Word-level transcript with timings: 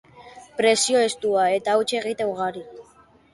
Presio 0.61 1.03
estua, 1.09 1.43
eta 1.59 1.75
huts 1.83 1.97
egite 2.01 2.29
ugari. 2.33 2.65